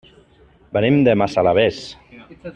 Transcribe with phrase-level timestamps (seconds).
[0.77, 1.85] Venim de Massalavés.